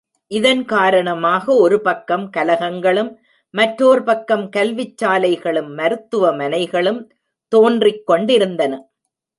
இதன் 0.31 0.65
காரணமாக 0.65 1.55
ஒரு 1.55 1.81
பக்கம் 1.81 2.29
கலகங்களும், 2.37 3.11
மற்றோர் 3.53 4.03
பக்கம் 4.03 4.49
கல்விச் 4.49 4.97
சாலைகளும், 5.03 5.69
மருத்துவமனைகளும் 5.77 7.01
தோன்றிக் 7.51 8.05
கொண்டிருந்தன. 8.05 8.73